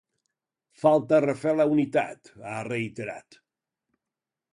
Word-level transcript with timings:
Falta 0.83 1.19
refer 1.25 1.53
la 1.59 1.67
unitat, 1.73 2.31
ha 2.53 2.57
reiterat. 2.69 3.39